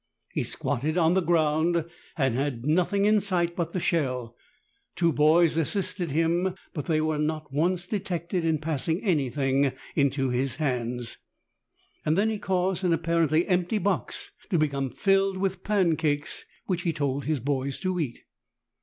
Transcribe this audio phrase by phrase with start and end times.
[0.31, 1.85] He squatted on the ground,
[2.17, 4.35] and had nothing in sight but the shell;
[4.95, 10.55] two boys assisted him, but they were not once detected in passing anything into his
[10.55, 11.17] hands.
[12.03, 17.25] Then he caused an apparently empty box to become filled with pancakes, which he told
[17.25, 18.21] his boys to eat.